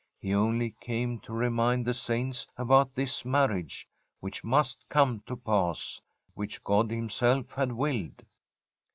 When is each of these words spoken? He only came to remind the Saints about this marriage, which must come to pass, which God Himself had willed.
He 0.17 0.33
only 0.33 0.71
came 0.81 1.19
to 1.19 1.31
remind 1.31 1.85
the 1.85 1.93
Saints 1.93 2.47
about 2.57 2.95
this 2.95 3.23
marriage, 3.23 3.87
which 4.19 4.43
must 4.43 4.83
come 4.89 5.19
to 5.27 5.35
pass, 5.35 6.01
which 6.33 6.63
God 6.63 6.89
Himself 6.89 7.51
had 7.51 7.71
willed. 7.73 8.23